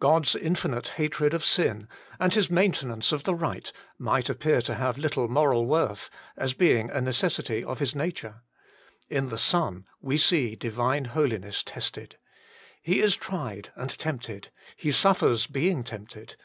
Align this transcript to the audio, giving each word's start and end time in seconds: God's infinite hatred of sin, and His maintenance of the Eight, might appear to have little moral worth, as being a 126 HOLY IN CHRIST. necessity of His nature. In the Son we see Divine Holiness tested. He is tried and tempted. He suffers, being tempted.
God's 0.00 0.34
infinite 0.34 0.88
hatred 0.96 1.34
of 1.34 1.44
sin, 1.44 1.88
and 2.18 2.32
His 2.32 2.50
maintenance 2.50 3.12
of 3.12 3.24
the 3.24 3.36
Eight, 3.54 3.70
might 3.98 4.30
appear 4.30 4.62
to 4.62 4.76
have 4.76 4.96
little 4.96 5.28
moral 5.28 5.66
worth, 5.66 6.08
as 6.38 6.54
being 6.54 6.84
a 6.86 6.94
126 6.94 6.94
HOLY 6.94 6.96
IN 6.96 7.06
CHRIST. 7.12 7.24
necessity 7.24 7.70
of 7.70 7.78
His 7.80 7.94
nature. 7.94 8.42
In 9.10 9.28
the 9.28 9.36
Son 9.36 9.84
we 10.00 10.16
see 10.16 10.56
Divine 10.56 11.04
Holiness 11.04 11.62
tested. 11.62 12.16
He 12.80 13.00
is 13.00 13.14
tried 13.14 13.70
and 13.76 13.90
tempted. 13.98 14.50
He 14.74 14.90
suffers, 14.90 15.46
being 15.46 15.84
tempted. 15.84 16.36